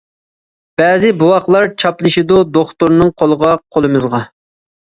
[0.81, 4.25] بەزى بوۋاقلار چاپلىشىدۇ دوختۇرنىڭ قولىغا قولىمىزغا.